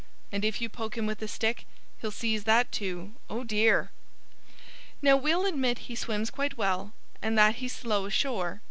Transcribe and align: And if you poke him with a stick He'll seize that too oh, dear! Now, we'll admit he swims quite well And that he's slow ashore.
And 0.31 0.43
if 0.43 0.59
you 0.59 0.67
poke 0.67 0.97
him 0.97 1.05
with 1.05 1.21
a 1.21 1.27
stick 1.27 1.67
He'll 1.99 2.09
seize 2.09 2.45
that 2.45 2.71
too 2.71 3.13
oh, 3.29 3.43
dear! 3.43 3.91
Now, 4.99 5.15
we'll 5.15 5.45
admit 5.45 5.77
he 5.91 5.95
swims 5.95 6.31
quite 6.31 6.57
well 6.57 6.93
And 7.21 7.37
that 7.37 7.57
he's 7.57 7.75
slow 7.75 8.07
ashore. 8.07 8.59